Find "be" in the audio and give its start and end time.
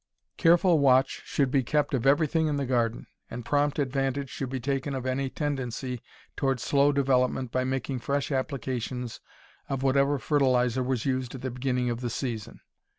1.51-1.61, 4.49-4.59